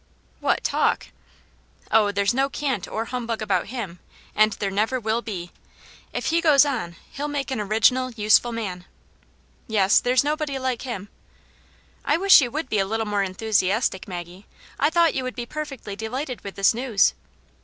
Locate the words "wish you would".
12.17-12.67